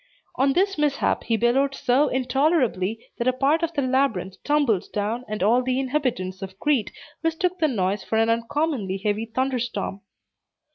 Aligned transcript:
On 0.35 0.53
this 0.53 0.79
mishap, 0.79 1.25
he 1.25 1.37
bellowed 1.37 1.75
so 1.75 2.07
intolerably 2.07 3.11
that 3.19 3.27
a 3.27 3.31
part 3.33 3.61
of 3.61 3.71
the 3.73 3.83
labyrinth 3.83 4.35
tumbled 4.43 4.85
down, 4.91 5.23
and 5.27 5.43
all 5.43 5.61
the 5.61 5.79
inhabitants 5.79 6.41
of 6.41 6.57
Crete 6.59 6.91
mistook 7.21 7.59
the 7.59 7.67
noise 7.67 8.03
for 8.03 8.17
an 8.17 8.27
uncommonly 8.27 8.97
heavy 8.97 9.27
thunder 9.27 9.59
storm. 9.59 10.01